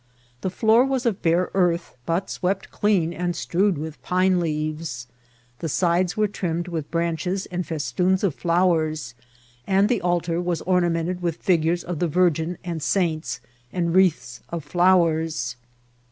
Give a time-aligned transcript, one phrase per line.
[0.41, 5.05] The floor was of bare earth, but swept clean and strewed with pine leaves;
[5.59, 9.13] the sides were trimmed with branch es and festoons of flowers,
[9.67, 13.41] and the altar was ornament* ed with figures of the Virgin and saints,
[13.71, 15.55] and wreaths of flowers.